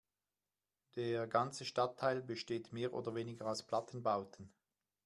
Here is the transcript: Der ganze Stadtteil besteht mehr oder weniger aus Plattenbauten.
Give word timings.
Der 0.95 1.27
ganze 1.27 1.63
Stadtteil 1.63 2.23
besteht 2.23 2.73
mehr 2.73 2.91
oder 2.95 3.13
weniger 3.13 3.45
aus 3.45 3.61
Plattenbauten. 3.61 4.51